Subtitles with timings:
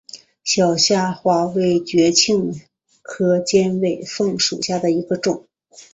[0.43, 2.59] 小虾花为爵床
[3.03, 5.45] 科尖尾凤属下的一个种。